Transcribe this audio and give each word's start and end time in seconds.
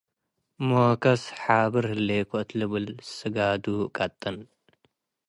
ሞከስ 0.67 1.23
ሓብር 1.41 1.83
ህሌኮ 1.91 2.31
እት 2.39 2.49
ልብል 2.59 2.85
ስጋዱ 3.13 3.65
ቀጥን። 3.97 4.37